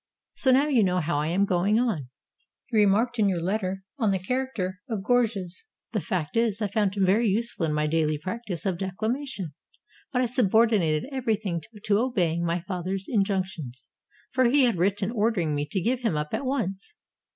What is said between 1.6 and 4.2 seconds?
on. You remark in your letter on the